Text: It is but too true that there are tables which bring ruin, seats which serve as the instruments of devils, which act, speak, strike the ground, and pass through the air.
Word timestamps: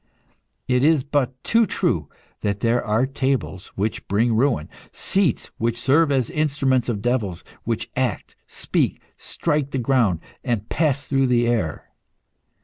It 0.67 0.83
is 0.83 1.03
but 1.03 1.31
too 1.43 1.67
true 1.67 2.09
that 2.39 2.61
there 2.61 2.83
are 2.83 3.05
tables 3.05 3.67
which 3.75 4.07
bring 4.07 4.33
ruin, 4.33 4.67
seats 4.91 5.51
which 5.59 5.77
serve 5.77 6.11
as 6.11 6.25
the 6.25 6.37
instruments 6.37 6.89
of 6.89 7.03
devils, 7.03 7.43
which 7.65 7.91
act, 7.95 8.35
speak, 8.47 8.99
strike 9.15 9.69
the 9.69 9.77
ground, 9.77 10.19
and 10.43 10.67
pass 10.69 11.05
through 11.05 11.27
the 11.27 11.47
air. 11.47 11.91